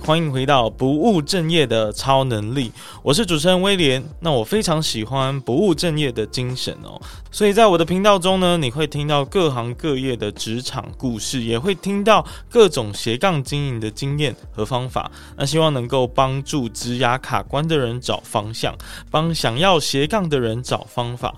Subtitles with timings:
[0.00, 4.02] 欢迎回到不务正业的超能力，我是主持人威廉。
[4.18, 7.00] 那我非常喜欢不务正业的精神哦，
[7.30, 15.08] 所以在我的频道中呢，你会听到各行各业的职场故事，也会听到各种斜杠经营的经验和方法。
[15.36, 18.74] 那希望能够帮助职涯卡关的人找方向，
[19.12, 21.32] 帮想要斜杠的人找方法。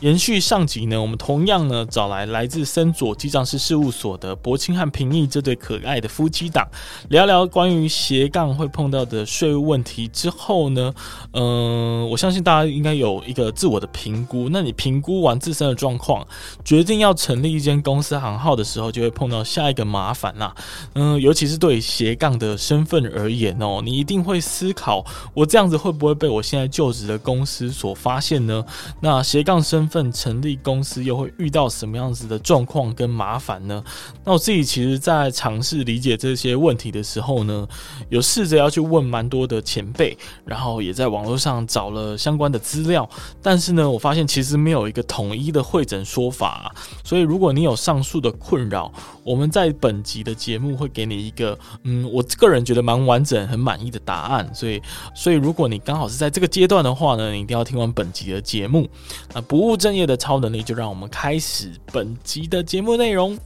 [0.00, 6.66] 延续上集呢，我们同样呢找来来自森佐记账师事务所的柏青和平易这对可爱的夫妻档，
[7.10, 10.94] 聊聊关于斜杠会碰到的税务问题之后呢，
[11.32, 14.48] 嗯、我相信大家应该有一个自我的评估。
[14.50, 16.26] 那你评估完自身的状况，
[16.64, 20.54] 决定要成立一间公司行号的时候，就会碰到下一个麻烦啦。
[20.94, 28.64] 嗯、尤其是对斜杠的身份而言哦，你一定会思考，我这样子会不会被我现在就职的公司所发现呢？
[29.00, 33.84] 那斜杠身份成立公司又会遇到什么样子的状况跟麻烦呢？
[34.24, 37.68] 那我自己其实，在尝试理解这些问题的时候呢，
[38.08, 43.08] 有试着要去问蛮多的前辈，然后也在网络上找了相关的资料，
[43.42, 46.74] 但是呢，我发现其实没有一个统一的汇整说法。
[47.04, 48.92] 所以，如果你有上述的困扰，
[49.24, 54.48] 我们在本集的节目会给你一个，嗯，我个人觉得蛮完整、很满意的答案。
[54.54, 54.80] 所以，
[55.14, 58.88] 所以如果你刚好是在这个阶段的话呢，你一定要听完本集的节目。
[59.34, 63.36] 那不务正业的超能力，就让我们开始本集的节目内容。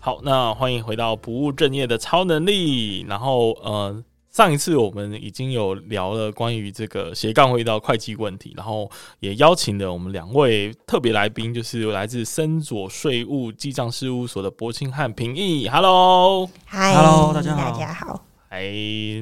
[0.00, 3.02] 好，那欢迎回到不务正业的超能力。
[3.02, 15.68] 然后，呃，上一次我们已经有聊了关于这个斜杠会遇到会计问题，然后也邀请了我们两位特别来宾，就是来自森佐税务记账事务所的柏青和平易。
[15.68, 18.27] Hello，Hi，Hello，大家好，大家好。
[18.48, 18.72] 哎，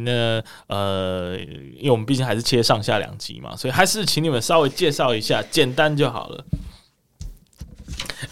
[0.05, 1.37] 那呃，
[1.77, 6.45] 因为我们毕竟还是切上下两集嘛，所以还是请你们稍微介绍一下，简单就好了。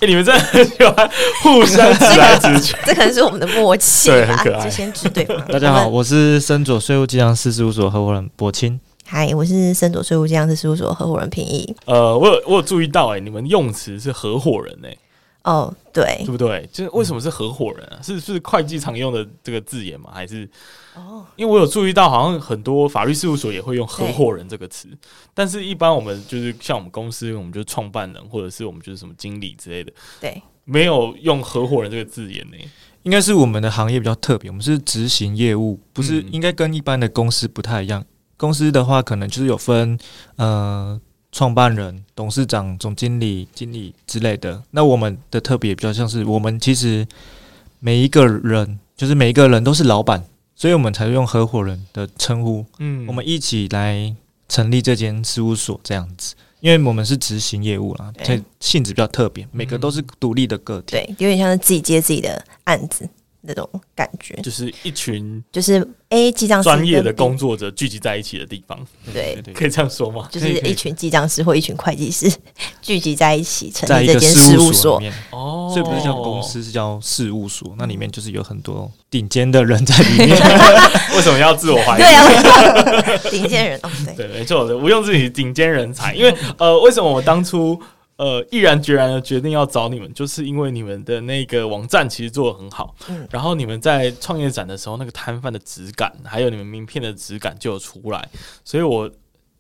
[0.01, 1.11] 哎，你们真的很喜欢
[1.43, 4.65] 互相指来指去，这可能是我们的默契，对，很可爱。
[4.65, 5.37] 就先指对方。
[5.49, 8.79] 大家好，我是森佐税务记账师事务所合伙人柏青。
[9.05, 11.75] 嗨，我是森佐税务记账师事务所合伙人平易。
[11.87, 14.97] 呃，我有我有注意到，哎，你们用词是合伙人，哎。
[15.43, 16.67] 哦，对，对不对？
[16.73, 18.01] 就是为什么是合伙人啊？
[18.03, 20.11] 是是会计常用的这个字眼吗？
[20.15, 20.49] 还是
[20.95, 21.25] 哦？
[21.37, 24.89] 因为我有注意到，好像很多法律事务所也会用合伙人这个词，
[25.33, 32.57] 但是一般我们就是像我们公司，我们就是创办人或者是我们就是什么经理之类的，对，没有用合伙人这个字眼呢。
[33.03, 38.05] 应该是我们的行业比较特别，我们是执行业务，不是应该跟一般的公司不太一样。
[38.37, 39.99] 公司的话，可能就是有分
[40.37, 41.01] 呃。
[41.37, 44.63] 创办人、董事长、总经理、经理之类的。
[44.71, 47.05] 那我们的特别比较像是，我们其实
[47.81, 50.25] 每一个人，就是每一个人都是老板，
[50.57, 52.65] 所以我们才用合伙人的称呼。
[52.79, 54.15] 嗯，我们一起来
[54.49, 63.09] 成立这间事务所这样子，因为我们是执行业务啦，所以性质比较特别，每个都是独立的个体，对，有点像是自己接自己的案子。
[63.47, 70.27] 那种感觉，就是一群就是 A 记账师专业的工作者聚集在一起的地方，对，可以这样说吗？
[70.33, 72.27] 就是一群记账师或一群会计师
[72.81, 74.99] 聚集在一起成立这间事务所。
[75.81, 77.75] 哦，所以不是叫公司，是叫事务所。
[77.79, 80.31] 那里面就是有很多顶尖的人在里面。
[81.15, 82.03] 为什么要自我怀疑？
[82.03, 83.81] 对啊，顶尖人，
[84.17, 86.15] 对，没错的，毋庸置疑顶尖人才。
[86.15, 87.81] 因为呃，为什么我当初？
[88.17, 98.29] 呃，毅然决然的决定要找你们，就是因为你们的那个网站其实做的很好，嗯，然后你们在创业展的时候，那个摊贩的质感，还有你们名片的质感就有出来，
[98.65, 99.11] 所以我。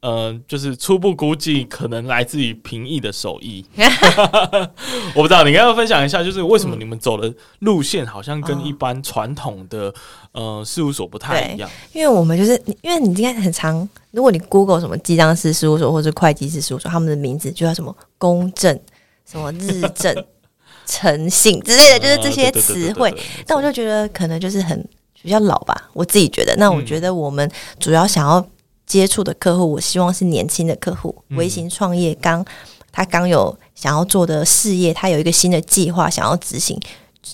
[0.04, 3.64] 呃，就是初步估计可能来自于平易的手艺，
[5.16, 9.88] 我不知道，你应该要分享一下，就是为什么你们走的路线好像跟一般传统的、
[10.32, 11.70] 嗯、呃事务所不太一样？
[11.94, 18.78] 因为我们就是，因为你应该很常，如果你 Google 什么记账师事务所或者会计师事务所，他们的名字就叫什么公正、
[19.24, 20.14] 什么日正、
[20.84, 23.10] 诚信之类的，就是这些词汇。
[23.46, 24.86] 但我就觉得可能就是很
[25.22, 26.54] 比较老吧，我自己觉得。
[26.56, 27.50] 那我觉得我们
[27.80, 28.46] 主要想要。
[28.86, 32.44] 接触的客户，我希望是年轻的客户，微型创业刚
[32.92, 36.78] 他刚有想要做的事业，他有一个新的计划想要执行，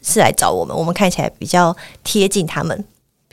[0.03, 0.77] 是来找我们。
[0.77, 2.85] 我们看起来比较贴近他们，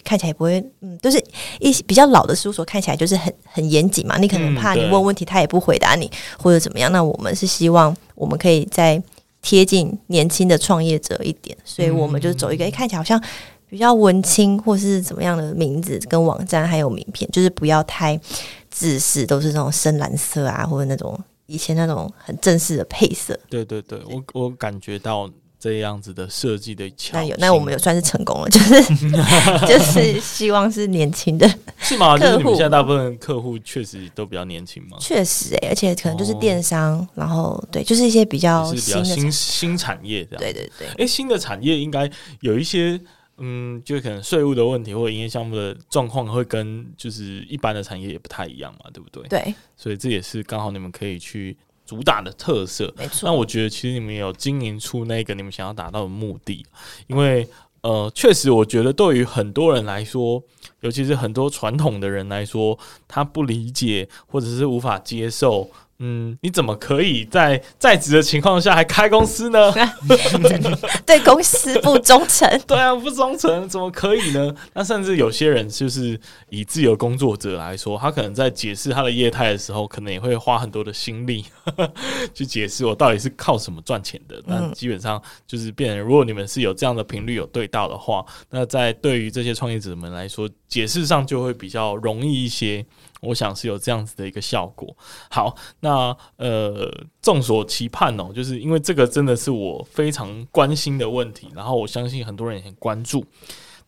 [0.04, 1.24] 看起来不会，嗯，就是
[1.60, 4.18] 一比较老的事务所，看起来就是很很严谨嘛。
[4.18, 6.92] 你可能怕你问问题，他也不回答你，或者怎么样。
[6.92, 9.02] 那我们是希望我们可以再
[9.42, 13.22] 贴近年轻的创业者一点，所以我们就走一个，诶，看起来好像。
[13.70, 18.20] 比较文青或是怎么样的名字跟网站还有名片，就是不要太
[18.70, 23.38] 自私，都是那种深蓝色啊，或者那种以前那种很正式的配色。
[23.50, 25.30] 对对对，我我感觉到
[25.60, 27.18] 这样子的设计的巧。
[27.18, 28.82] 那有，那我们有算是成功了， 就是
[29.68, 31.46] 就是希望是年轻的，
[31.80, 32.18] 是吗？
[32.18, 34.98] 就是你们现在大部分客户确实都比较年轻吗？
[35.02, 40.40] 确实哎、欸，而且可能就是电商，哦、然后对，就是一些比较新新新产业这样。
[40.40, 42.10] 对对对，哎、欸，新的产业应该
[42.40, 42.98] 有一些。
[43.38, 49.28] 嗯，就可能税务的问题或者营业项目的状况会跟就是一般的产业也不太一样嘛，对不对？
[49.28, 51.56] 对，所以这也是刚好你们可以去
[51.86, 52.94] 主打的特色。
[52.98, 53.30] 没错。
[53.30, 56.66] 那我觉得其实你们有经营出那个你们想要达到的目的，
[57.06, 57.48] 因为
[57.82, 60.44] 呃，确实我觉得对于很多人来说，
[60.82, 65.70] 尤其是很多传统的人来说，他不理解或者是无法接受。
[66.00, 69.74] 嗯，你怎么可以在在职的情况下还开公司呢？
[71.06, 72.48] 对公司不忠诚。
[72.68, 74.54] 对啊，不忠诚怎么可以呢？
[74.74, 81.44] 那甚至有些人就是以自由工作者来说，他可能在解释他的业态的时候，可能也会花很多的心力
[82.34, 84.40] 去解释我到底是靠什么赚钱的。
[84.46, 92.86] 那基本上就是变成，如果你们是有这样的频率有对到的话，那在对于这些创业者们来说，解释上就会比较容易一些。
[93.22, 94.96] 我想是有这样子的一个效果。
[95.30, 96.92] 好，那呃，
[97.22, 103.26] 众所期盼哦，就是因为这个真的是我非常关心的问题，然后我相信很多人也很关注。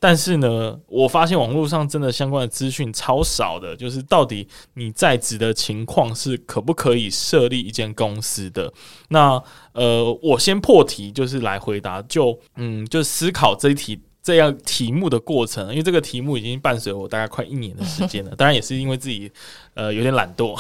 [0.02, 8.72] 但是呢，我发现网络上真的相关的资讯超少的，就是到底你在职的情况是可不可以设立一间公司的？
[9.10, 9.44] 那
[9.74, 14.00] 呃，我先破题，就是来回答，就嗯，就思考这一题。
[14.22, 19.32] 这样题目的过程，因为这个题目已经伴随我大概快一年的时间了，当然也是因为自己
[19.80, 20.54] 呃有点懒惰，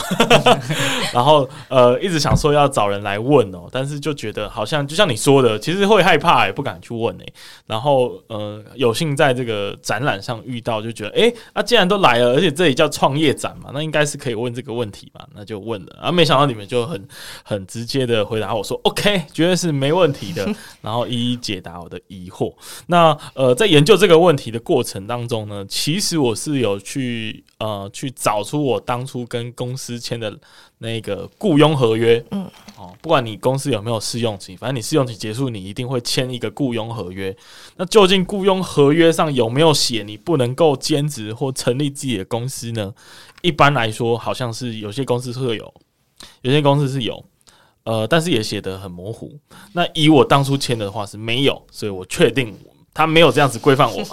[1.13, 7.25] 然后呃一直想说要找人来问哦，但是就觉得好像就像你说的，其实会害怕也不敢去问哎，
[7.67, 17.07] 然后呃有幸在这个展览上遇到，就觉得哎，那、啊、既然都来了，而且这里叫创业展嘛，那应该是可以问这个问题吧，那就问了，啊没想到你们就很
[17.43, 20.47] 很直接的回答我说 OK，绝对是没问题的，
[20.81, 22.51] 然后一一解答我的疑惑，
[22.87, 23.55] 那呃。
[23.59, 30.37] 在研究这个问题的过程当中呢，其实我是有去呃去找出我当初跟公司签的
[30.79, 37.35] 那个雇佣合约，嗯，哦，不管你公司有没有试用期，反正你试用期结束，你一定会签一个雇佣合约。
[37.75, 42.93] 那究竟雇佣合约上有没有写你不能够兼职或成立自己的公司呢？
[43.41, 45.73] 一般来说，好像是有些公司会有，
[46.41, 47.23] 有些公司是有，
[47.83, 49.37] 呃，但是也写得很模糊。
[49.73, 52.57] 那以我当初签的话是没有，所以我确定。
[52.91, 54.03] 他没有这样子规范我。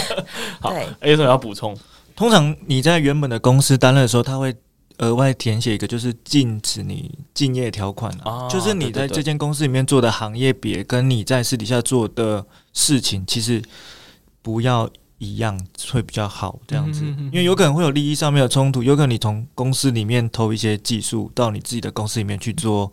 [0.58, 1.76] 好，还 有什么要补充？
[2.14, 4.54] 通常你在原本的公司担任的时候，他会
[4.98, 13.62] 额外填写一个，就是禁止你竞业条款啊，就是你在这间公司里面做的行业别，跟你在私底下做的事情，其实
[14.40, 14.88] 不要
[15.18, 15.58] 一样，
[15.90, 16.58] 会比较好。
[16.66, 22.92] 这样子，因为有可能会有利益上面的冲突，有可能你从公司里面偷一些技术到你自己的公司里面去做。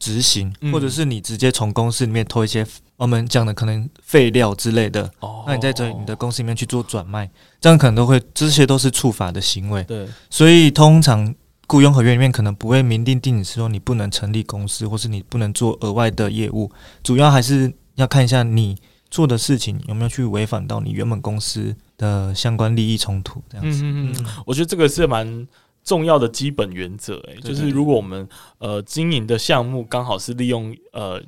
[0.00, 2.64] 执行，或者是你直接从公司里面偷一些
[2.98, 7.30] 我们讲的可能废料之类的，哦，那你在这你的公司里面去做转卖，
[7.60, 9.84] 这样可能都会，这些都是触法的行为。
[9.84, 11.32] 对，所以通常
[11.68, 16.68] 雇佣合约里面可能不会明定定你是说你不能成立公司，或是你不能做额外的业务，
[17.04, 18.76] 主要还是要看一下你
[19.08, 23.80] 做的事情有没有去违反到你原本公司的相关利益冲突，这样子。
[23.84, 25.46] 嗯嗯嗯，我觉得这个是蛮。
[25.84, 28.28] 重要的基本原则，哎，就是如果我们
[28.58, 31.22] 呃经营的项目刚好是利用呃。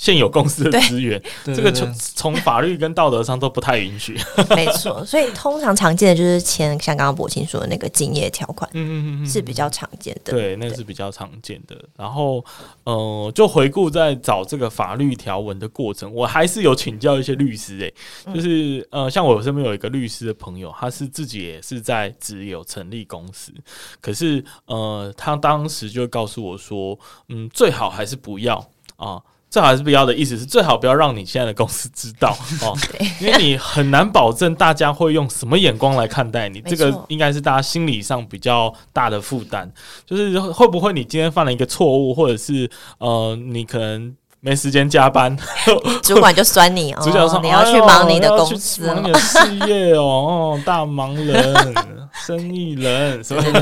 [0.00, 4.18] 现有公司的资源，这个从从法律跟道德上都不太允许。
[4.56, 10.32] 没错，所以通常常见的就是签像刚刚博清说的那个竞业条款，嗯嗯嗯，是比较常见的。
[10.32, 11.76] 对，那是比较常见的。
[11.98, 12.42] 然后，
[12.84, 23.52] 呃，就回顾在找这个法律条文的过程，我还是有请教一些律师、欸，哎，就是呃，像我身边有一个律师的朋友，他是自己也是在只有成立公司，
[24.00, 28.56] 可是呃，他当时就告诉我说，嗯，最好还是不要
[28.96, 29.20] 啊。
[29.50, 32.30] 最好还是不要的意思是最好不要让你现在的公司知道
[32.62, 32.72] 哦，
[33.20, 39.68] 因为你很难保证大家会用什么眼光来看待你，这个应该是大家心理上比较大的负担。
[40.06, 45.36] 就是会不会你今天犯了一个错误，或者是呃你可能没时间加班，
[46.04, 51.74] 主管就酸你，主管说你要去忙你的公司，忙你的事业哦， 大忙人，
[52.24, 53.60] 生意人什么的，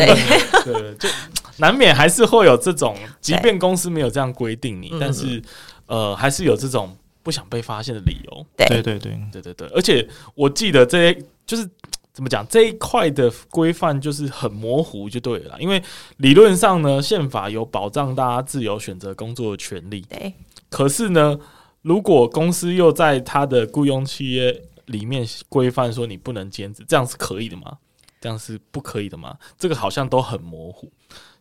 [0.65, 1.09] 对，就
[1.57, 5.43] 难免还是会有这种，即便公司没有这样规定你，但是。
[5.89, 8.47] 呃，还是有这种不想被发现的理由。
[8.57, 11.69] 对对对对对对，而且我记得这些就是
[12.13, 15.57] 怎么讲这一块的规范就是很模糊，就对了。
[15.61, 15.83] 因为
[16.19, 20.03] 理论上呢，宪法有保障大家自由选择工作的权利。
[20.03, 20.33] 对。
[20.69, 21.39] 可是呢，
[21.83, 27.79] 如果公司又在他的雇佣契约里面规范说你不能兼职，这样是可以的吗？
[28.21, 29.37] 这样是不可以的吗？
[29.57, 30.91] 这个好像都很模糊。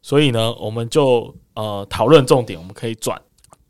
[0.01, 3.19] 所以呢，我们就呃讨论重点，我们可以转。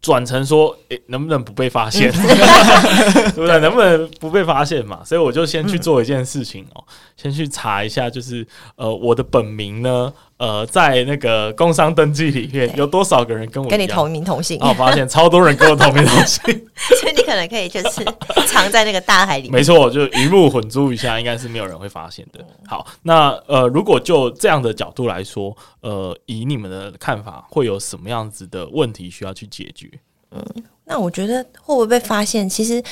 [0.01, 2.11] 转成说，诶、欸，能不能不被发现？
[2.13, 3.59] 对不对？
[3.59, 5.01] 能不能不被发现嘛？
[5.03, 14.59] 所以我就先去做一件事情哦，嗯、先去查一下，就是呃，我的本名呢，呃，在那个工商登记里面有多少个人跟我跟你同名同姓？
[14.61, 16.43] 哦发现超多人跟我同名同姓，
[16.99, 18.05] 所以你可能可以就是
[18.45, 19.53] 藏在那个大海里面。
[19.53, 22.39] 没错，就鱼目混珠一下，应该是没有人会发现的。
[22.67, 29.89] 好，那呃，如果就这样的角度来说，呃，以你们的看法，会有什么样子的问题需要去解决？
[30.31, 30.45] 嗯，
[30.85, 32.47] 那我觉得会不会被发现？
[32.47, 32.83] 其实，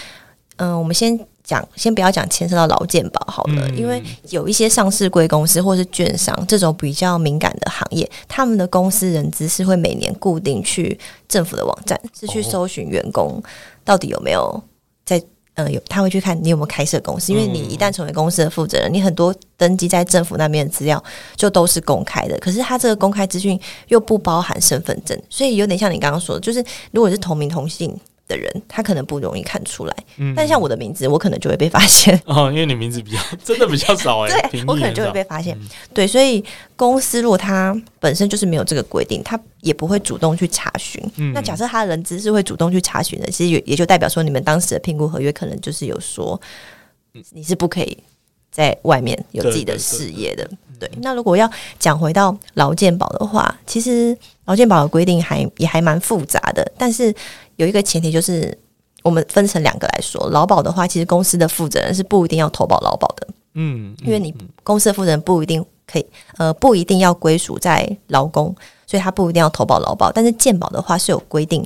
[0.58, 10.98] 嗯、呃，我们先讲，先不要讲牵涉到劳健保好了，嗯、因为有一些上市贵公司或是券商这种比较敏感的行业，他们的公司人资是会每年固定去
[11.28, 13.42] 政府的网站，是去搜寻员工
[13.84, 14.64] 到底有没有
[15.06, 15.22] 在。
[15.58, 21.02] 嗯，有他会去看你有没有开设公司，因为你一旦成为公司的负责人，你很多登记在政府那边的资料
[21.38, 22.38] 就都是公开的。
[22.40, 23.58] 可是他这个公开资讯
[23.88, 27.98] 又不包含身份证，所以有点像你刚刚说的，就是如果是同名同姓。
[28.28, 32.20] 的人，他可能不容易看出来，嗯、但像我的名字，我可能就会被发现。
[32.26, 35.56] 哦，因为你名字比较真的比较少哎，对，我可能就会被发现。
[35.60, 36.44] 嗯、对，所以
[36.76, 41.02] 公司如果他本身就是没有这个规定，他也不会主动去查询。
[41.18, 46.40] 嗯、那假设他的人资是会主动去查询的，其实也也就代表说，你们当时的评估合约可能就是有说
[47.32, 47.98] 你是不可以
[48.56, 50.50] 在外面有自己的事业的。
[50.80, 57.14] 对，那如果要讲回到劳健保的话，其实劳健保的规定还也还蛮复杂的，但是。
[57.58, 58.54] 有一个前提就是，
[59.02, 60.30] 我们分成两个来说。
[60.30, 68.54] 劳保的话，其实公司的负责人是不一定要投保劳保的，嗯，嗯，因为你公司的负责人不一定可以，呃，不一定要归属在劳工，
[68.86, 70.12] 所以他不一定要投保劳保。
[70.12, 71.66] 但是健保的话是有规定，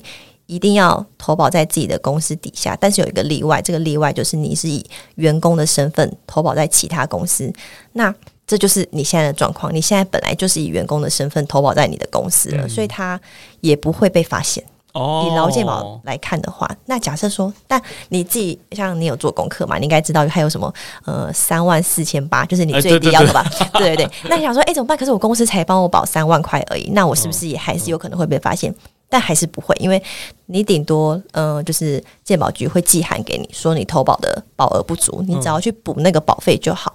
[0.49, 4.83] 一定要投保在自己的公司底下，但是有一个例外，这个例外就是你是以
[5.15, 7.53] 员工的身份投保在其他公司，
[7.93, 8.13] 那
[8.47, 9.73] 这就是你现在的状况。
[9.73, 13.21] 你现在本来就是以员工的身份投保在你的公司了，嗯、所以他
[13.61, 14.63] 也不会被发现。
[14.93, 17.79] 哦以劳健保来看的话，哦、那假设说，但
[18.09, 19.77] 你自己像你有做功课嘛？
[19.77, 20.73] 你应该知道还有什么
[21.05, 23.45] 呃三万四千八，就是你最低要的吧？
[23.53, 24.11] 欸、对，对对对。
[24.27, 24.97] 那你想说，哎、欸，怎么办？
[24.97, 28.73] 可是我公司才帮我保三万块而已，那我是不是也还是有可能会被发现？
[29.09, 30.01] 但还是不会，因为
[30.45, 36.93] 你顶多呃，就是健保局会寄函给你说你投保的保额不足，你只要去补那个保费就好。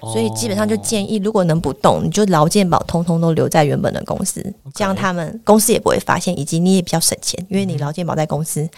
[0.00, 4.44] 所以基本上就建议，如果能不动，你就劳健保通通都留在原本的公司.
[4.74, 8.68] 这样他们公司也不会发现，以及你也比较省钱，因为你劳健保在公司，你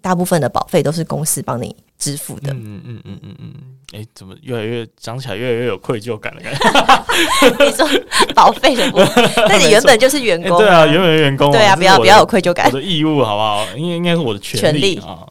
[0.00, 2.52] 大部分的保费都是公司帮你支付的。
[2.52, 3.54] 嗯嗯嗯嗯嗯，
[3.92, 7.64] 哎、欸，怎么越来越讲起来越来越有愧疚感的感觉？
[7.66, 7.86] 你说
[8.34, 13.66] 保费的部分， 那你原本就是员工、啊欸，对啊，原本是员工、啊，对啊，不要不要有愧疚感，我的义务好不好？
[13.76, 15.26] 应该应该是我的权利啊。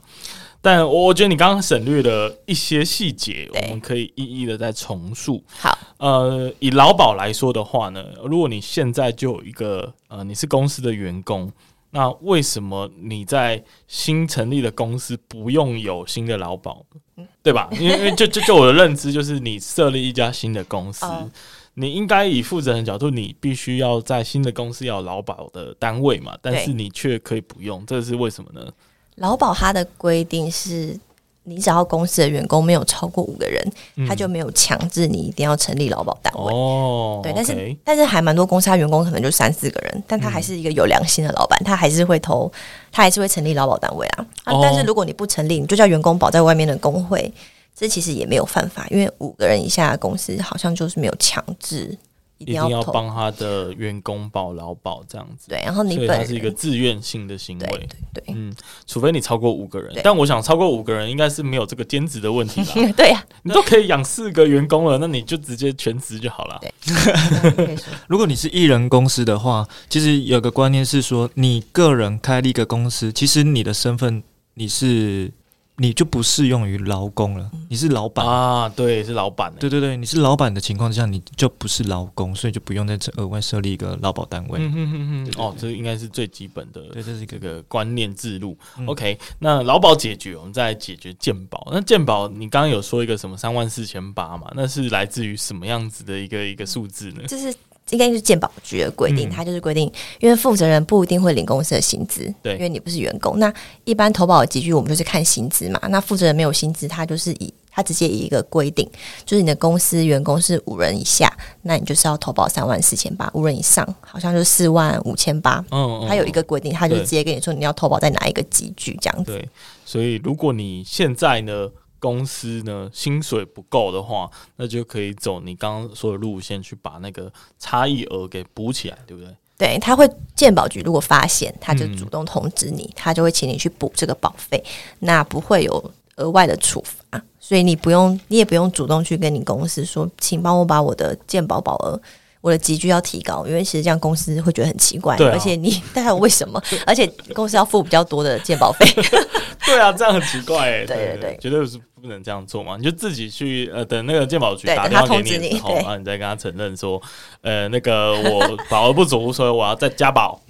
[0.64, 5.44] 但我我觉得你刚刚省略了一些细节，我们可以一一的再重述。
[5.58, 11.52] 好，呃，以劳保来说的话呢，如果你现在就有一个呃，你是公司的员工，
[11.92, 16.86] 那为什么你在新成立的公司不用有新的劳保？
[17.18, 17.70] 嗯、对吧？
[17.74, 21.30] 因为因为就就就我的认知，就是你设立一家新的公司，哦、
[21.74, 28.72] 你应该以负责人角度，你必须要在新的公司要有劳保的单位嘛，但是你却可以不用，这是为什么呢？
[29.16, 30.98] 劳保它的规定是，
[31.44, 36.54] 你只要公司的员工没有超过五个人，嗯、他就没有强制你一定要成立劳保单位。
[36.54, 42.52] 哦，对，但是但是还蛮多公司，他员工可能就三四个人，但他还是一个有良心的老板，他还是会投，
[42.92, 44.26] 他还是会成立劳保单位啊。
[44.44, 47.34] 啊，但是如果你不成立，你就叫员工保在外面的工会，
[47.76, 51.98] 这其实也没有犯法，因为五个人以下的公司好像就是没有强制。
[52.42, 58.54] 一定要帮他的员工保劳保这样子，对，然后你本是一个自愿性的行为，对，对，对，嗯，
[58.88, 62.74] 除非你超过五个人，但我想超过五个人应该是没有这个兼职的问题吧？
[62.98, 66.60] 对呀、啊，你都可以养四个员工了，那你就直接全职就好了。
[66.62, 67.78] 对，
[68.10, 74.24] 如果你是艺人公司的话，其实有个观念是说，你个人开立一个公司，其实你的身份
[74.56, 75.32] 你是。
[75.78, 84.60] 你就不适用于劳工了，你是老板啊，对，是老板，对对对，你是老板的情况下，你就不是劳工，所以就不用再额外设立一个劳保单位。
[84.62, 88.56] 嗯哼哼哼，哦，这应该是最基本的，对，这是一个个观念制度。
[88.86, 91.68] OK，那劳保解决，我们再解决健保。
[91.72, 94.52] 那健保，你刚刚有说一个什么三万四千八嘛？
[94.54, 97.24] 那是来自于什么样子的一个一个数字呢？
[97.28, 97.52] 就是。
[97.92, 103.38] 应该就是鉴保局的规定，它就是规定，因为负责人不一定会领公司的薪资，对，因为你不是员工。
[103.38, 105.80] 那一般投保的集聚，我们就是看薪资嘛。
[105.90, 108.90] 那负责人没有薪资，他就是以他直接以一个规定，
[109.26, 111.32] 就是你的公司员工是五人以下，
[111.62, 115.64] 那你就是要投保三万四千八；五人以上，好像就四万五千八。
[115.72, 119.32] 嗯，他有一个规定，他就直接跟你说你要投保在哪一个集聚这样子。
[119.32, 119.50] 对，
[119.86, 121.70] 所以如果你现在呢，
[122.02, 129.34] 公司呢，薪水不够的话，那就可以走你刚刚说的路线去把那个差异额给补起来，对不对？
[129.58, 134.62] 对，他会鉴保局如果发现，他就主动通知你，他就会请你去补这个保费，
[135.00, 142.02] 那不会有额外的处罚，所以你不用，你也不用主动去跟你公司说，请帮我把我的鉴保保额。
[142.42, 146.62] 我的集距要提高，因为其实这样公司会觉得很奇怪，啊、而且你 大家为什么？
[146.86, 148.86] 而且公司要付比较多的健保费。
[149.66, 150.86] 对啊，这样很奇怪哎、欸。
[150.86, 152.76] 对对对，绝对是不能这样做嘛！
[152.78, 157.00] 你就自己去呃，等那个健保局打电话给你的时候，然后你再跟他承认说，
[157.42, 160.42] 呃，那个我 保额不足，所以我要再加保。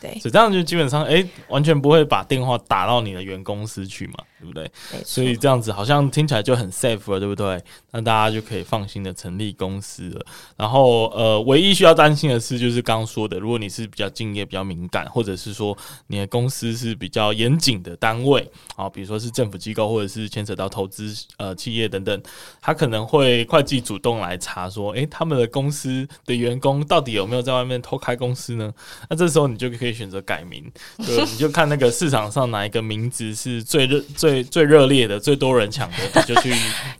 [0.00, 4.14] 对，所以这样就基本上哎、欸，完全不会把电话打到你的原公司去嘛。
[4.40, 4.70] 对不对？
[5.04, 7.62] 所以这样子好像听起来就很 safe 了，对不对？
[7.90, 10.24] 那大家就可以放心的成立公司了。
[10.56, 15.76] 然后呃，唯一需要担心的是，就是刚刚说的，如果你是比较敬业、比较敏感，或者是说
[16.06, 22.22] 你的公司是比较严谨的单位啊，比如说是政府机构，或者是牵扯到投资呃企业等等，
[22.60, 28.72] 他可能会会计主动来查说，诶，他们的公司的员工到底有没有在外面偷开公司呢？
[29.10, 34.27] 那这时候你就可以选择改名，对 你就看那个市场上哪一个名字是最热最。
[34.28, 36.52] 最最热烈的、最多人抢的，就去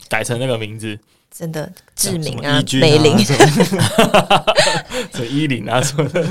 [0.09, 0.97] 改成那个名字。
[1.31, 3.15] 真的志明啊，美林，
[5.13, 6.21] 这伊林啊什么的，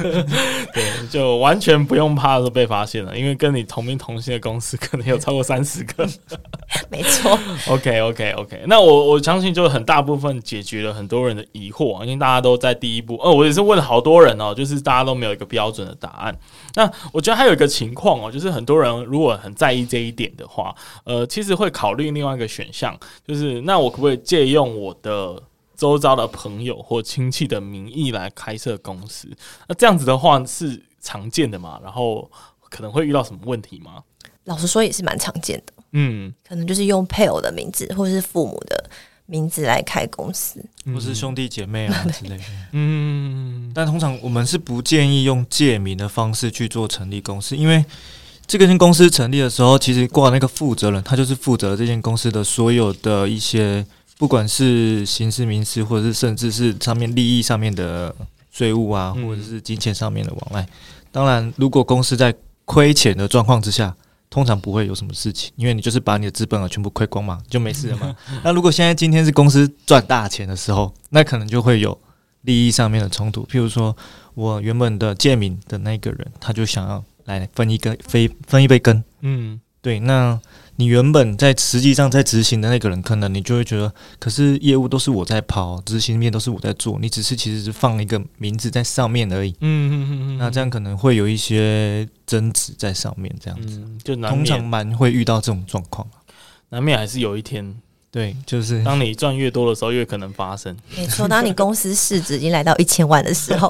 [0.74, 6.06] 对，就完全不用怕说被发现了，因为跟你同名同姓的公司可能有超过三十个。
[6.90, 7.38] 没错。
[7.68, 13.16] OK OK OK，那我我相信就很大部分解决了很多人的疑惑，因为大家都在第一步。
[13.22, 16.36] 哦，我也是问了好多人哦，就是大家都没有一个标准的答案。
[16.74, 20.74] 那我觉得还有一个情况哦，就是很多人如果很在意这一点的话，
[21.04, 24.87] 呃，其实会考虑另外一个选项，就是那我可不可以借用我。
[24.88, 25.42] 我的
[25.76, 29.28] 周遭的朋友或亲戚的名义来开设公司，
[29.68, 31.78] 那这样子的话是常见的嘛？
[31.82, 32.28] 然后
[32.70, 34.02] 可能会遇到什么问题吗？
[34.44, 38.90] 老实说也是蛮常见的，嗯，可能就是用配偶的名字或是父母的
[39.26, 43.70] 名字来开公司，或是兄弟姐妹啊之类的，嗯。
[43.74, 47.84] 但通常我们是不建议用借名的方式去做成立公司，因为
[48.46, 53.86] 这个间公司成立的时候，其实挂那个负责人，他就是负责这间公司的所有的一些。
[54.18, 58.12] 不管是刑事、民事，或者是甚至是上面利益上面的
[58.50, 60.68] 税务啊，或者是金钱上面的往来，
[61.12, 63.94] 当然，如果公司在亏钱的状况之下，
[64.28, 68.16] 通常不会有什么事情，因为你就是把你的资本啊全部亏光嘛，就没事了嘛。
[68.42, 71.96] 那如果现在今天是公司赚大钱的时候，那可能就会有
[72.42, 73.44] 利益上面的冲突。
[73.44, 73.96] 譬如说，
[74.34, 79.04] 我原本的借名的那个人，他就想要来分一根分分一杯羹。
[79.20, 80.40] 嗯，对，那。
[80.80, 89.50] 你原本在实际上在执行的那个人，可能你就会觉得，可是业务都是我在跑，执行面都是我在做，你只是其实是放一个名字在上面而已。
[89.60, 90.38] 嗯嗯嗯嗯。
[90.38, 96.06] 那这样可能会有一些争执在上面，这样子，就通常蛮会遇到这种状况。
[96.68, 97.74] 难免还是有一天，
[98.12, 100.76] 对，就是当你赚越多的时候，越可能发生。
[100.96, 103.68] 没错，当你公司市值已经来到一千万的时候，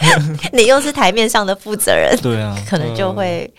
[0.54, 3.52] 你又是台面上的负责人，对啊，可能就会。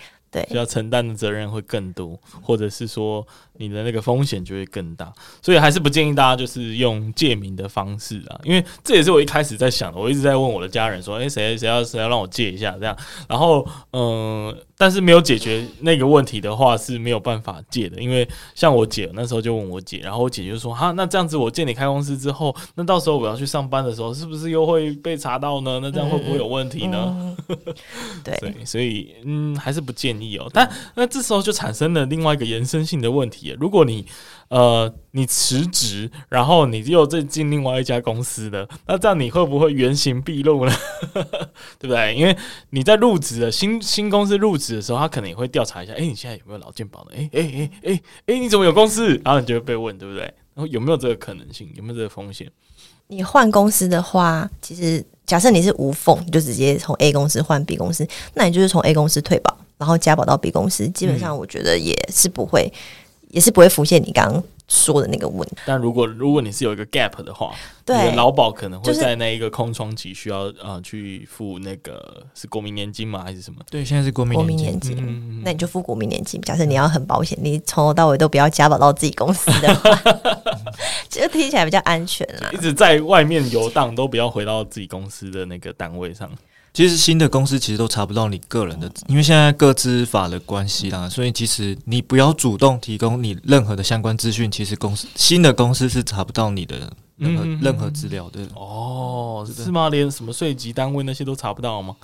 [0.50, 3.26] 需要承担的责任会更多，或者是说
[3.58, 14.56] 你的那个风险就会更大，所以还是不建议大家就是用借名的方式啊，因为这也是我一开始在想的，我一直在问我的家人说，诶，谁谁要谁要让我借一下这样，然后嗯。
[14.80, 25.80] 但是没有解决那个问题的话是没有办法借的，因为像我姐那时候就问我姐，然后我姐就说：“哈，那这样子我借你开公司之后，那到时候我要去上班的时候，是不是又会被查到呢？
[25.82, 27.58] 那这样会不会有问题呢？”嗯嗯、
[28.24, 30.48] 对， 对，所以嗯，还是不建议哦。
[30.54, 34.06] 但那这时候就产生了另外一个延伸性的问题，如果你。
[34.50, 40.74] 呃，你辞职，然后你又再进另外一家公司的，那这样你会不会原形毕露呢？
[41.78, 42.16] 对不对？
[42.16, 42.34] 因为
[42.70, 47.12] 你在入职的新新公司入职的时候，他可能也会调查一下，哎，你现在有没有劳健保呢？
[47.18, 49.20] 哎哎哎哎哎，你怎么有公司？
[49.26, 50.22] 然后你就会被问，对不对？
[50.54, 51.70] 然后有没有这个可能性？
[51.76, 52.50] 有没有这个风险？
[53.08, 62.72] 你换公司的话，其实假设你是无缝，就直接从 A 公司换 B 公司，那你就是从 A 公司退保，然后加保到 B 公司，基本上我觉得也是不会。
[63.30, 65.58] 也是不会浮现你刚刚说的那个问题。
[65.66, 67.54] 但如果如果你是有一个 gap 的话，
[67.86, 73.24] 对，劳保可能会在那一个空窗期需要呃去付那个是国民年金吗？
[73.24, 73.60] 还是什么？
[73.70, 76.42] 对，现在是国民国民年金，嗯、那你就付国民年金。
[76.42, 80.02] 假设你要很保险，你从头到尾都不要加保到自己公司的话，
[81.10, 82.50] 这个听起来比较安全啦。
[82.52, 86.30] 一直在外面游荡，都不要回到自己公司的那个单位上。
[86.78, 98.42] 其实新的公司其实都查不到你个人的，因为现在各资法的关系啦，所以其实你不要主动提供你任何的相关资讯，其实公司新的公司是查不到你的任何任何资料的。
[98.54, 99.90] 哦，是吗？
[99.90, 101.96] 连什么税级单位那些都查不到吗？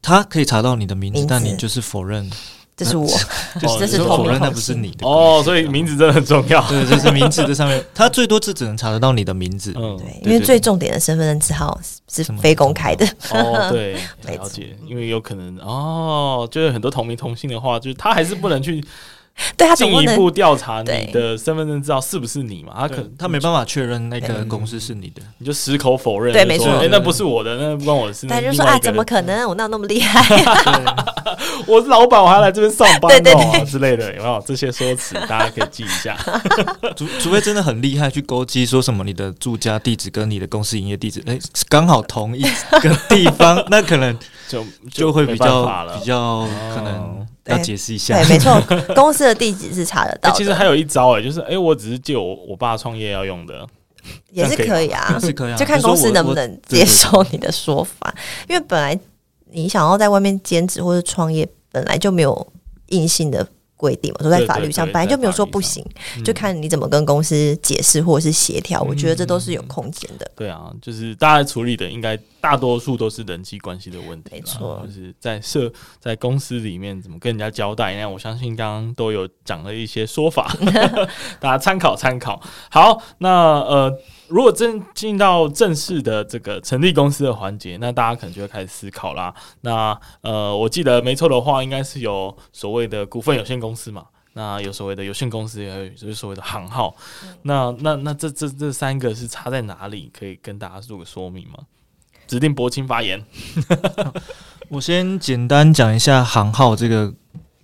[0.00, 2.30] 他可以查到你的名字，但你就是否认。
[2.76, 3.04] 这是我，
[3.60, 6.60] 就是这是否认那不是你的哦，所以名字真的很重要。
[6.68, 9.72] 对，就是名字这上面，他最多是只能查得到你的名字。
[9.76, 13.06] 嗯，对，因为最重点的身份证字号是非公开的。
[13.30, 13.94] 哦，对，
[14.26, 18.84] 了解，因为有可能哦，就是很多同名同姓的话，就是他还是不能去
[19.56, 22.72] 对他进一步调查你的身份证知道是不是你嘛？
[22.78, 25.22] 他可他没办法确认那个公司是你的。
[25.38, 28.26] 你就矢口否认，说对没错哎，那不是我的，那不关我的事。
[28.26, 29.48] 他就说啊，怎么可能？
[29.48, 30.22] 我哪有那么厉害？
[31.66, 35.14] 我是老板，我还来这边上班对对哦对之类的，有没有这些说辞？
[35.28, 36.16] 大家可以记一下。
[36.96, 44.16] 除除非真的很厉害，去勾稽说什么你的住家地址跟你的公司营业地址，哎、刚好同一个地方，那可能
[44.48, 45.64] 就就会比较
[45.98, 48.22] 比较可能要解释一下。
[48.22, 48.60] 对，没错，
[48.94, 50.30] 公司的地址是查得到。
[50.30, 53.66] 欸其实还有一招哎、欸，就是哎、欸，我只是借我我爸创业要用的，
[54.30, 58.14] 也是可以啊，是可以啊，就看公司能不能接受你的说法。
[58.48, 58.98] 因为本来
[59.50, 62.46] 你想要在外面兼职或者创业，本来就没有
[62.88, 63.46] 硬性的
[63.78, 65.82] 规定嘛，说在法律上本来就没有说不行，
[66.18, 68.82] 嗯、就看你怎么跟公司解释或者是协调。
[68.82, 70.30] 我觉得这都是有空间的。
[70.36, 77.94] 对啊，就是大家处理的应该大多数都是人际关系的问题，没错，就是在社在公司里面怎么跟人家交代。
[77.94, 80.54] 那我相信刚刚都有讲了一些说法，
[81.40, 82.42] 大家参考参考。
[82.70, 83.98] 好，那呃。
[84.28, 89.34] 如果真进到正式的这个成立公司的环节，那大家可能就会开始思考啦。
[89.62, 94.06] 那呃，我记得没错的话，应该是有所谓的股份有限公司嘛。
[94.34, 96.94] 那有所谓的有限公司，也有就是所谓的行号。
[97.24, 100.10] 嗯、那那那这这这三个是差在哪里？
[100.16, 101.58] 可以跟大家做个说明吗？
[102.26, 103.24] 指定柏青发言。
[104.68, 107.12] 我先简单讲一下行号这个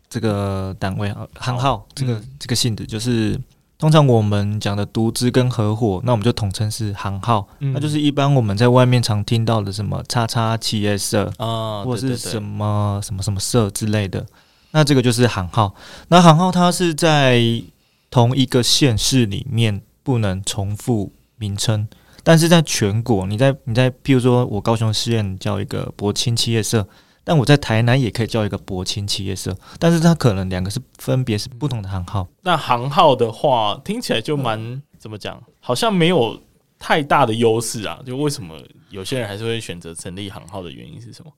[0.09, 3.38] 这个单位啊，行号这个、嗯、这个性质就是。
[3.76, 14.24] 通常我们讲的独资跟合伙，那我们就统称是行号，嗯、那就是一般我们在外面常听到的什么叉叉企业社啊，或者是什么什么什么社之类的，
[14.70, 15.74] 那这个就是行号。
[16.08, 17.42] 那行号它是在
[18.10, 21.87] 同一个县市里面不能重复名称，
[22.22, 26.87] 但是在全国，你在你在譬如说我高雄市院叫一个博清企业社。
[27.26, 32.28] 但我在台南也可以叫一个博清企业社，但是它可能两个是分别是不同的行号。
[32.42, 35.42] 那行号的话，听起来就蛮、嗯、怎么讲？
[35.58, 36.38] 好像没有
[36.78, 37.98] 太大的优势啊。
[38.04, 38.54] 就为什么
[38.90, 41.32] 有些人还是会选择成立行号的原因是什么？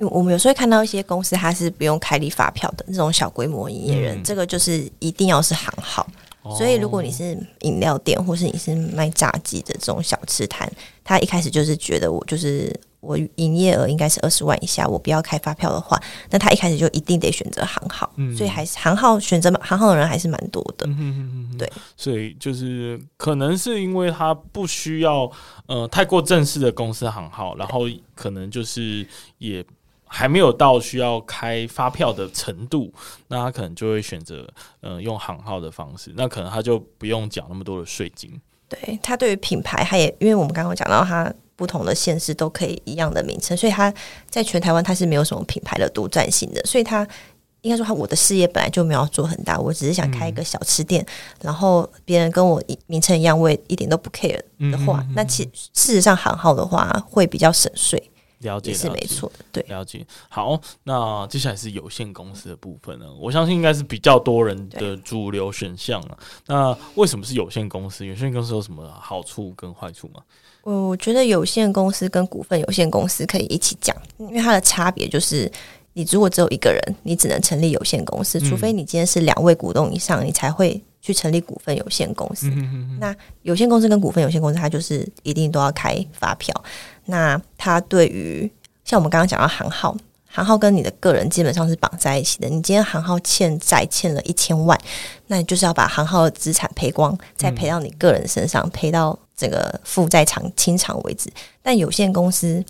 [0.00, 6.08] 因为我们有时候会看到一些公司，它是不用开立发票的那种小规模营业人，嗯、这个就是一定要是行号。
[6.40, 10.66] 哦、所以如果你是饮料店，或是你是卖炸鸡的这种小吃摊，
[11.04, 12.74] 他一开始就是觉得我就是。
[13.00, 15.96] 我营业额应该是二十万以下，我不要开发票的话，
[16.30, 20.84] 那他一开始就一定得选择行号，嗯、所以还是行号选择行号的人还是蛮多的。
[20.88, 25.30] 嗯、哼哼哼对，所以就是可能是因为他不需要
[25.66, 27.82] 呃太过正式的公司行号，然后
[28.16, 29.06] 可能就是
[29.38, 29.64] 也
[30.06, 32.92] 还没有到需要开发票的程度，
[33.28, 34.44] 那他可能就会选择
[34.80, 38.40] 呃用行号的方式，那可能他就不用缴那么多的税金。
[38.68, 41.32] 对，他对于品牌，他也因为我们刚刚讲到他。
[41.58, 43.92] 不同的县市都可以一样的名称，所以它
[44.30, 47.06] 在全台湾它是没有什么品牌的独占性的，所以它
[47.62, 51.08] 应该说他我的事业本来就没有做很大，我只是想开一个小吃店，嗯、
[51.42, 54.40] 然后别人跟我名称一样，我也一点都不 care
[54.70, 58.00] 的话，嗯、那其事实上行号的话会比较省税，
[58.38, 60.06] 了解是没错的，对，了解。
[60.28, 66.16] 好，那接下来是有限公司的部分呢，我相信应该是比较多人的主流选项了。
[66.46, 68.06] 那为什么是有限公司？
[68.06, 70.22] 有限公司有什么好处跟坏处吗？
[70.62, 75.50] 我觉得有限公司跟股份有限公司可以一起讲，因为它的差别就是，
[75.94, 82.50] 你如果只有一个人，你只能成立有限公司，除非你今天是两位股东以上，你才会去成立股份有限公司。
[83.00, 86.54] 那有限公司跟股份有限公司，它就是一定都要开发票。
[87.06, 88.50] 那它对于
[88.84, 89.96] 像我们刚刚讲到行号，
[90.38, 92.48] 行号跟你的个人基本上是绑在一起的。
[92.48, 94.78] 你今天行号欠债欠了一千万，
[95.26, 99.18] 那你就是要把行号的资产赔光，再赔到你个人身上，赔到。
[99.38, 101.30] 这个负债偿清偿为止，
[101.62, 102.60] 但有限公司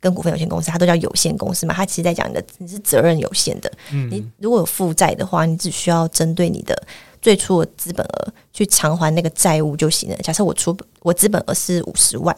[0.00, 1.72] 跟股份有限公司，它都叫有限公司嘛。
[1.72, 3.72] 它其实在讲你的你是责任有限的。
[3.92, 6.76] 嗯，你如果有负债的话，你只需要针对你的
[7.22, 10.16] 最初的资本额去偿还那个债务就行了。
[10.16, 12.36] 假设我出我资本额是五十万，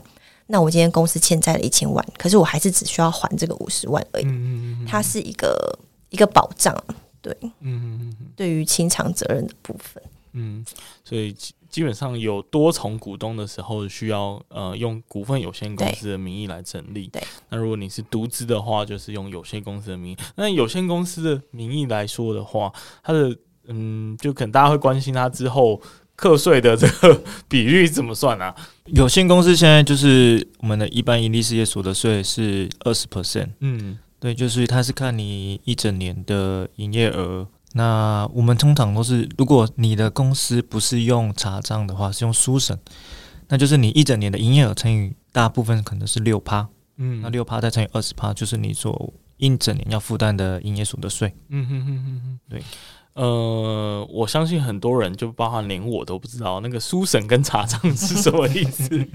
[0.50, 4.24] 那我今天公司欠债了一千万，可是我还是只需要还这个五十万而已。
[4.26, 5.78] 嗯，它是一个
[6.10, 6.76] 一个保障，
[7.22, 10.64] 对，嗯，对于清偿责任的部分，嗯，
[11.04, 11.34] 所以。
[11.70, 17.06] 基本上有多重股东的时候，需要呃用股份有限公司的名义来成立。
[17.06, 20.16] 对，那如果你是独资的话，就是用有限公司的名义。
[20.34, 22.72] 那有限公司的名义来说的话，
[23.04, 25.80] 它的嗯，就可能大家会关心它之后
[26.20, 28.54] 课税的这个比率怎么算啊？
[28.84, 33.48] 有限公司现在就是我们的一般盈利事业所得税是二十 percent。
[33.60, 37.48] 嗯，对，就是它是看你一整年的营业额。
[37.72, 42.78] 那我们通常都是，如果你的公司不是用查账的话，是用书审，
[43.48, 51.32] 那就是你一整年的营业额乘以大部分可能是六趴，嗯，那六趴再乘以二十趴，就是你所一整年要负担的营业所得税。
[51.48, 52.62] 嗯哼哼哼哼，对。
[53.20, 59.06] 呃，我相信很多人，就包含连我都不知道那个书神跟茶账是什么意思。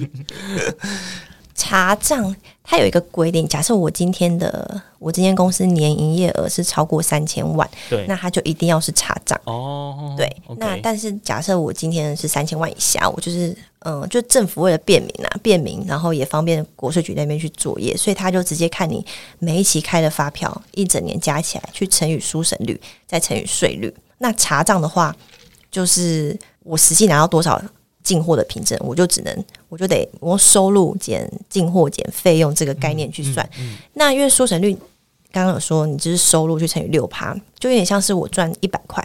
[1.55, 10.13] 查账它有一个规定，假设我今天的我今天公司年营业额是超过三千万，对，那它就一定要是查账哦。
[10.17, 19.05] 对，okay、那但是假设我今天是三千万以下，我就是嗯，就政府为了便民啊，便民，然后也方便国税局那边去作业，所以他就直接看你
[19.39, 23.93] 每一期开的发票一整年加起来，去乘以书审率，再乘以税率。
[24.17, 25.15] 那查账的话，
[25.71, 27.61] 就是我实际拿到多少。
[28.05, 33.43] 进货的凭证，我就只能，我就得我用收入减进货减费用这个概念去算。
[33.57, 34.71] 嗯嗯嗯、那因为缩成率
[35.31, 39.03] 刚刚有说，你就是收入去乘以六趴，就有点像是我赚一百块，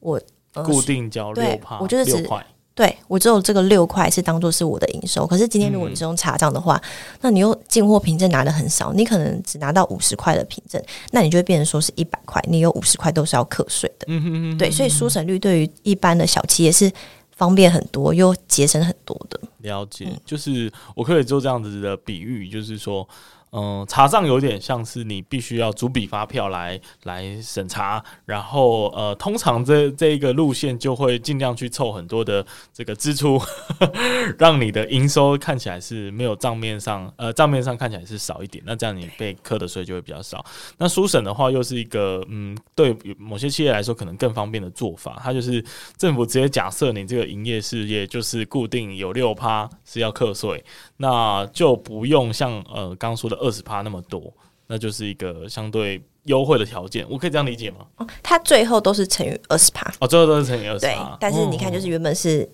[0.00, 0.18] 我、
[0.54, 2.26] 呃、固定交六趴，我就是只
[2.74, 5.26] 对我只有这个六块是当做是我的营收。
[5.26, 14.06] 可是今天如果你是用查账的话，嗯、那你又进货凭证拿的很少，你可能只拿到五十块的凭证，那你就会变成说是一百块，你有五十块都是要课税的。
[14.08, 16.90] 嗯哼嗯哼对，所以缩成率对于一般的小企业是。
[17.38, 19.40] 方便很多，又节省很多的。
[19.58, 23.08] 了解，就是我可以做这样子的比喻，就是说。
[23.52, 33.46] 嗯，查账有点像是你必须要逐笔发票来来审查，然后呃，通常这这一个路线就会尽量去凑很多的这个支出，呵
[33.80, 33.92] 呵
[34.38, 40.44] 让你的营收看起来是没有账面上呃账面上看起来是少一点，那这样你被课的税就会比较少。
[40.76, 45.64] 那书审的话又是一个嗯，对某些企业来说可能更方便的做法，它就是
[45.96, 50.62] 政府直接假设你这个营业事业就是固定有六趴是要课税，
[50.98, 53.37] 那就不用像呃刚刚说的。
[53.38, 54.32] 二十趴那么多，
[54.66, 57.86] 那就是一个相对优惠的条件，我可以这样理解吗？
[57.96, 61.10] 哦，它最后都是乘以二十趴，哦，最后都是乘以二十趴。
[61.10, 62.48] 对，但是你看，就是原本是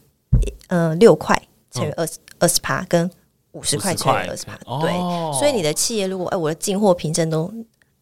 [0.69, 3.11] 嗯六块乘以二十二十趴，跟
[3.53, 4.93] 五十块乘以二十趴，对。
[5.39, 7.53] 所以你的企业如果哎，我的进货凭证都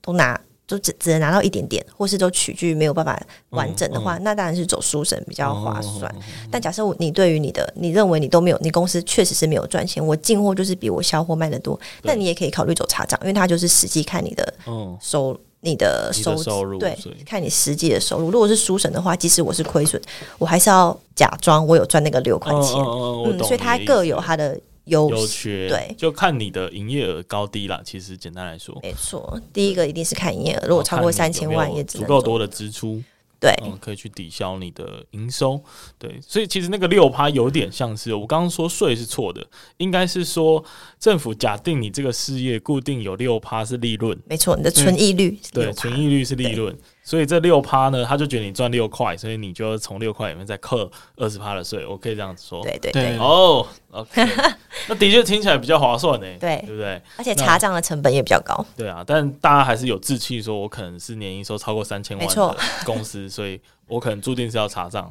[0.01, 0.40] 都拿。
[0.72, 6.11] 就只只能拿到一点点，或是都取据没有办法完整的话，那当然是走书审比较划算。
[6.50, 14.54] 但假设你对于你的，你认为你都没有，你公司确实是没有赚钱，我进货就是比我销货卖得多，那你也可以考虑走查账，因为它就是实际看你的
[14.98, 18.30] 收、嗯、你的收的收入，对，看你实际的收入。
[18.30, 20.00] 如果是书审的话，即使我是亏损，
[20.38, 22.80] 我还是要假装我有赚那个六块钱。
[22.80, 24.58] 嗯，所以它各有它的。
[24.85, 27.81] 优缺对，就看你的营业额高低啦。
[27.85, 33.01] 其实简单来说，没错，第一个一定是看营业额，如果超过三千万，也足够多的支出，
[33.38, 35.62] 对，嗯，可以去抵消你的营收。
[35.99, 40.64] 对，所以其实那个六趴有点像是我刚刚说税是错的，应该是说
[40.99, 46.77] 政府假定你这个事业固定有六趴是利润，没错，你的存益率对，纯益率是利润。
[47.05, 51.85] 所以这六趴呢，他就觉得你赚六块，所以你就从六块里面再扣二十趴的税。
[51.85, 53.19] 我可以这样子说，对对对。
[53.19, 54.25] 哦，OK，
[54.87, 57.03] 那的确听起来比较划算呢，对，对不对？
[57.17, 58.65] 而且查账的成本也比较高。
[58.77, 65.11] 对啊，但大家还是有志气，说我可能是年营收超过三千万的公司，所以我可能注定是要查账。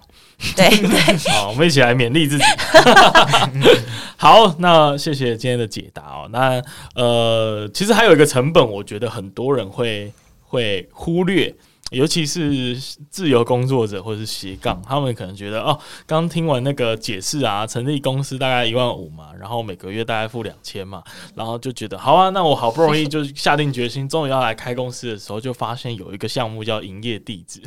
[0.55, 2.43] 对 对，好， 我们一起来勉励自己。
[4.15, 6.29] 好，那谢谢今天的解答哦。
[6.31, 6.63] 那
[6.95, 11.53] 呃，其实还有一个成本，我觉得很多人会会忽略。
[11.91, 12.75] 尤其是
[13.09, 21.03] 自由工作者或者是斜杠，他们可能觉得哦，刚听完那个解释啊，成立公司大概一万五嘛，然后每个月大概付两千嘛，
[21.35, 27.61] 然后就觉得好啊，那我好不容易就下定决心，终于要来开公司的时候，就发现有一个项目叫营业地址。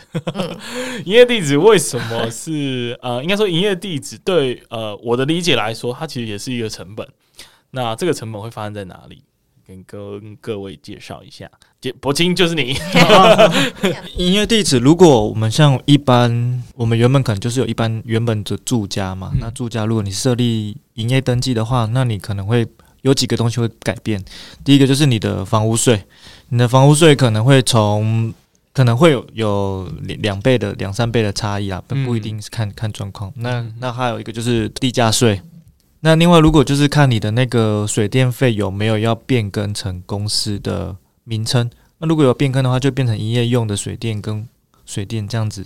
[1.04, 7.06] 营业地址为什么是呃，应该说营业地址对呃我的理解来说，它其实也是一个成本。
[7.72, 9.22] 那这个成本会发生在哪里？
[9.66, 11.50] 跟跟各位介绍一下，
[12.00, 12.76] 柏青就是你。
[14.16, 19.30] 营业地址，如果我们像一般，我们原本可能就是有一般原本的住家嘛。
[19.32, 22.66] 嗯、那住家，如果你设立营业登记的话，那你可能会
[23.02, 24.22] 有几个东西会改变。
[24.62, 26.04] 第一个就是你的房屋税，
[26.50, 28.32] 你的房屋税可能会从
[28.74, 33.32] 可能会有有两倍的两三倍的差异啊，不不一定是看看状况。
[33.36, 35.40] 那那还有一个就是地价税。
[36.04, 44.46] 那另外，如果就是看你的那个水电费有没有要变更成公司的名称，那如果有变更的话，就变成营业用的水电跟
[44.84, 45.64] 水电这样子。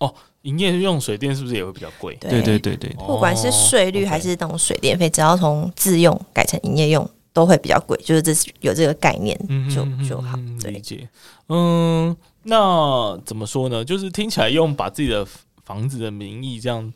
[0.00, 2.16] 哦，营业用水电是不是也会比较贵？
[2.16, 7.96] 对对对对，不管是税率还是那种水电费，只要从自用改成营业用，都会比较贵。
[8.04, 9.38] 就是这是有这个概念
[9.72, 11.08] 就就好理解。
[11.48, 13.84] 嗯，那怎么说呢？
[13.84, 15.24] 就是听起来用把自己的
[15.64, 16.92] 房子的名义这样。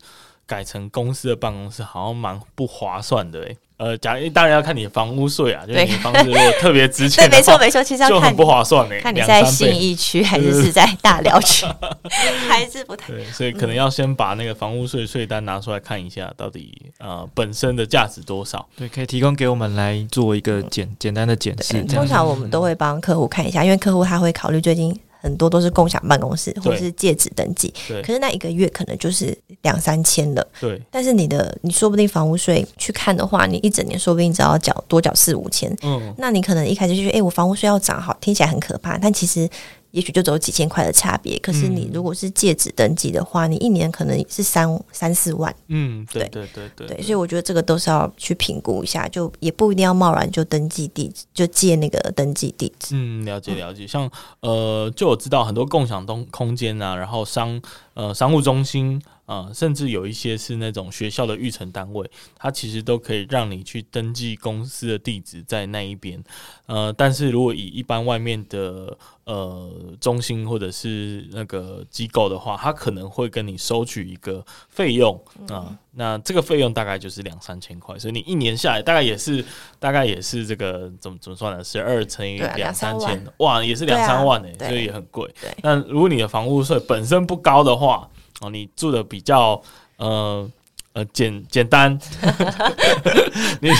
[0.46, 3.56] 改成公司的办公室好像蛮不划算的诶。
[3.78, 8.88] 呃，讲当然要看你的房屋税啊，就是你房子如果特别 值钱，对，没错没错，其实要看就很不划算。
[9.02, 11.66] 看你在信义区还是是在大寮区，
[12.48, 18.66] 还是不太对，所以可能要先把那个房屋税税单拿出来看一下，到底呃本身的价值多少？
[18.78, 21.84] 对，可以提供给我们来做一个简简单的检视。
[21.84, 24.98] 通常我们都会帮客户看一下，因为客户他会考虑最近。
[25.26, 30.46] 很多都是共享办公室或者是借址登记，可是那一个月可能就是两三千了。
[30.60, 35.76] 对，但是你的你说不定房屋税去看的话，你一整年说不定只要缴多缴四五千。
[35.82, 39.50] 嗯，那你可能一开始就觉得，哎、欸，我房屋税要涨，好听起来很可怕，但其实。
[39.92, 45.54] 也许就只有几千块的差别，可是你如果是借址登记的话，嗯、你一年可能是三三四万。
[45.68, 52.94] 嗯，对对对对，对，所以我觉得这个都是要去评估一下，就也不一定要贸然就登记地址，就借那个登记地址。
[52.94, 53.86] 嗯，了解了解。
[53.86, 57.60] 像呃，就我知道很多共享东空间啊，然后商
[57.94, 59.02] 呃商务中心。
[59.26, 66.22] 啊、呃，甚至有一些是那种学校的育成单位，它其实都可以让你去登记公司的地址在那一边。
[66.66, 75.76] 呃，但是如果以一般外面的呃中心或者是那个机构的话，它可能会跟你收取一个费用啊。
[75.98, 79.42] 那这个费用大概就是两三千块，所以你一年下来大概也是
[79.78, 81.64] 大概也是这个怎么怎么算呢？
[81.64, 85.28] 十二乘以两三千，哇，也是两三万诶、欸，所以也很贵。
[85.62, 88.08] 那如果你的房屋税本身不高的话，
[88.40, 89.60] 哦，你住的比较
[89.96, 90.50] 呃
[90.92, 91.92] 呃简简单，
[93.60, 93.70] 你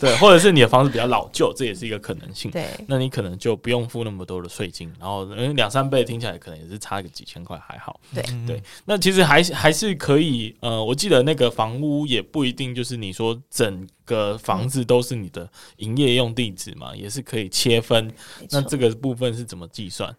[0.00, 2.50] 对，或者是你的房子比较老旧，这也是一个可能性。
[2.50, 8.00] 对，那你可能就不用付那么多的税金，然后因为两三倍听起来可能也是差个几千块，还好。
[8.14, 10.54] 对对，那其实还还是可以。
[10.60, 18.12] 呃，我记得那个房屋也不一定就是你说整个房子都是你的营业用地址嘛，也是可以切分。
[18.50, 20.14] 那这个部分是怎么计算？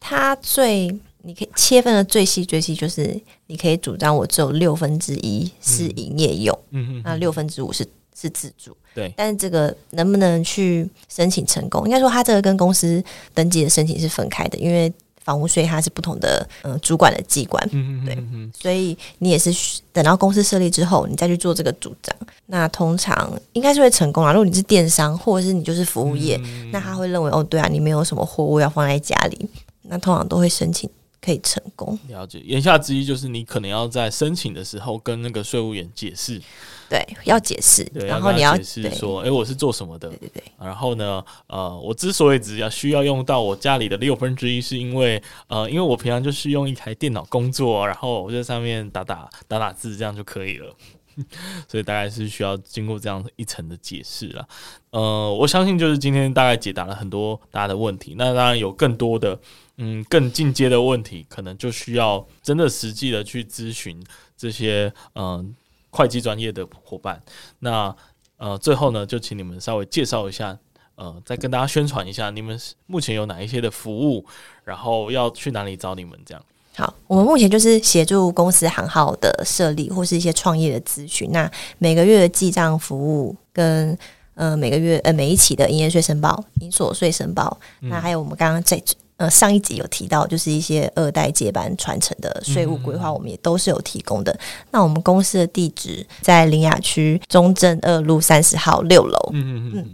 [0.00, 0.94] 它最。
[1.26, 7.84] 你可以切分的最细最细，就是你可以主张我只有六分之一是营业用，嗯嗯，那六分之五是
[8.14, 9.12] 是自住，对。
[9.16, 11.84] 但是这个能不能去申请成功？
[11.84, 13.02] 应该说，它这个跟公司
[13.34, 14.92] 登记的申请是分开的，因为
[15.24, 18.62] 房屋税它是不同的呃主管的机关，嗯嗯，对。
[18.62, 19.50] 所以你也是
[19.92, 22.14] 等到公司设立之后，你再去做这个主张，
[22.46, 24.32] 那通常应该是会成功啊。
[24.32, 29.48] 如果你是电商，或者是你就是服务业，嗯、那他会认为哦，对啊，你没有什么货物要放在家里，
[29.82, 30.88] 那通常都会申请。
[31.20, 31.98] 可以成功。
[32.08, 36.40] 了解，言下之意就是你可能要在申请的时候跟那个税务员解释，
[36.88, 40.08] 对，要解释，然后你要解释说，哎、欸，我是做什么的？
[40.08, 40.42] 对对对。
[40.60, 50.72] 然后呢，呃，我之所以只要需要用到我家里的六分之一，是因为呃，因为我平常就是用一台电脑工作，然后我在上面打打打打字，这样就可以了。
[51.66, 54.46] 所以大概是需要经过这样一层的解释了。
[54.90, 58.14] 呃，我相信就是今天大概解答了很多大家的问题。
[58.16, 59.38] 那当然有更多的。
[59.78, 64.02] 嗯，更进阶的问题，可能就需要真的实际的去咨询
[64.34, 65.46] 这些嗯、呃、
[65.90, 67.22] 会计专业的伙伴。
[67.58, 67.94] 那
[68.38, 70.58] 呃，最后呢，就请你们稍微介绍一下，
[70.94, 74.24] 呃，再跟大家宣传一下，你们目前有哪一些的服务，
[74.64, 76.42] 然后要去哪里找你们这样。
[76.74, 81.30] 好，我们目前就是协助公司行号的设立，或是一些创业的咨询。
[81.32, 83.98] 那每个月的记账服务跟
[84.34, 88.82] 呃每个月呃每一期的营业税申报、营所税申报，嗯、那还有我们刚刚在。
[89.18, 94.30] 呃，上一集有提到，就是一些二代接班传承的税务规划，我们也都是有提供的。
[94.32, 94.38] 嗯、
[94.72, 99.18] 那我们公司的地址在林雅区中正二路三十号六楼。
[99.32, 99.90] 嗯嗯嗯。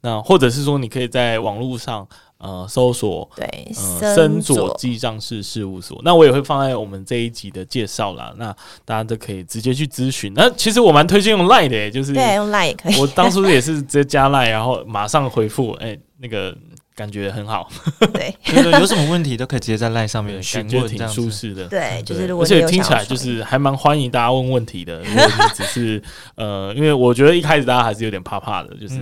[0.00, 2.08] 那或者是说，你可以在网络上
[2.38, 6.00] 呃搜索对，呃森佐记账室事务所。
[6.02, 8.32] 那我也会放在我们这一集的介绍啦。
[8.38, 8.46] 那
[8.86, 10.32] 大家都可以直接去咨询。
[10.34, 12.98] 那其实我蛮推荐用 Line 的，就是对，用 Line 也可以。
[12.98, 16.56] 我当初也是直接加 Line，然后马上回复，哎、欸，那个。
[17.02, 17.68] 感觉很好，
[18.14, 18.32] 对，
[18.78, 21.66] 有什么问题都可以直接在 LINE 上面询问，感觉挺舒适的。
[21.66, 25.00] 对，就是如果而且听起来就是还蛮欢迎大家问问题的。
[25.02, 26.00] 如果你只是
[26.36, 29.00] 呃，因为我觉得一开始大家还是有点怕怕的，就是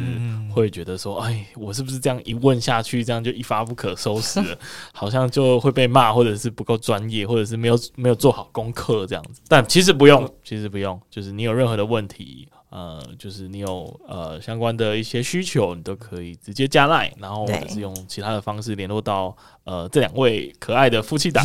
[0.50, 4.56] 会觉得说，哎，我是不是这样一问下去，这样就一发不可收拾了？
[4.94, 9.42] 好像就会被骂，或者是不够专业，或者是没有没有做好功课这样子。
[9.46, 12.48] 但其实不用，其实不用，就是你有任何的问题。
[12.70, 21.44] 呃，就是你有呃相关的一些需求，你都可以直接加 Line，然后或者是用其他的方式联络到呃这两位可爱的夫妻档。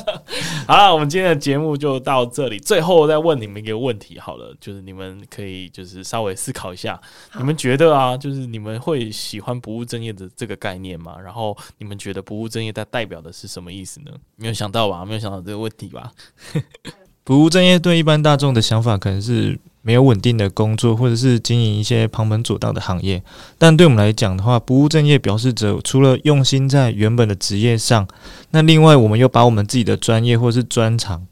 [0.66, 2.58] 好了，我们今天的节目就到这里。
[2.58, 6.98] 最后再问你们一个问题，好了，就是你们可以就是稍微思考一下，
[7.36, 11.14] 你们觉得啊，就是你们会喜欢不务正业的这个概念吗？
[11.22, 14.10] 然后你们觉得不务正业它代表的是什么意思呢？
[14.36, 15.04] 没有想到吧？
[15.04, 16.10] 没有想到这个问题吧？
[17.22, 19.60] 不务正业对一般大众的想法可能是。
[19.86, 23.22] 没有稳定的工作，或者是经营一些旁门左道的行业，
[23.58, 28.08] 但对我们来讲的话，不务正业表示着除了用心在原本的职业上，
[28.50, 31.26] 那另外我们又把我们自己的专业或是专长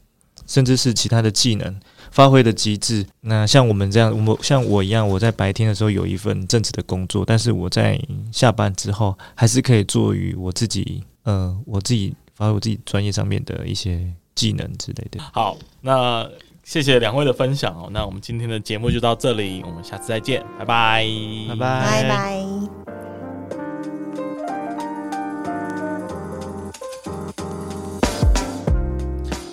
[0.45, 1.75] 甚至是其他的技能
[2.11, 3.03] 发挥的极致。
[3.21, 7.99] 那像我们这样，我们像我一样，我在白天的时候有一份正职的工作，但是我在
[8.31, 15.19] 下班之后还是可以做于我自己，呃，我自己发挥我自己专业上面的一些技能之类的。
[15.33, 16.29] 好，那
[16.63, 17.89] 谢谢两位的分享哦。
[17.91, 21.05] 那我们今天的节目就到这里，我们下次再见，拜拜，
[21.49, 23.02] 拜拜，拜拜。